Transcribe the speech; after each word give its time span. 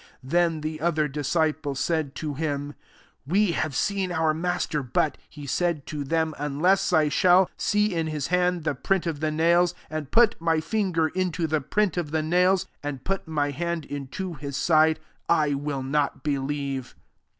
25 0.21 0.29
Then, 0.31 0.61
the 0.61 0.81
other 0.81 1.07
disciple^ 1.07 1.77
said 1.77 2.15
to 2.15 2.33
him, 2.33 2.73
'* 2.99 3.05
We 3.27 3.51
have 3.51 3.75
seen 3.75 4.11
our 4.11 4.33
Master." 4.33 4.81
But 4.81 5.15
he 5.29 5.45
said 5.45 5.85
to 5.85 6.03
them," 6.03 6.33
Unless 6.39 6.91
I 6.91 7.07
shall 7.07 7.51
see 7.55 7.93
in 7.93 8.07
his 8.07 8.25
hands 8.29 8.63
the 8.63 8.73
print 8.73 9.05
of 9.05 9.19
the 9.19 9.29
nails^ 9.29 9.75
and 9.91 10.09
put 10.09 10.41
my 10.41 10.59
finger 10.59 11.09
into 11.09 11.45
the 11.45 11.61
print 11.61 11.97
of 11.97 12.09
the 12.09 12.23
nails, 12.23 12.65
and 12.81 13.03
put 13.03 13.27
my 13.27 13.51
hand 13.51 13.85
into 13.85 14.33
his 14.33 14.57
side, 14.57 14.99
I, 15.29 15.53
will 15.53 15.83
not 15.83 16.23
be 16.23 16.39
lieve." 16.39 16.95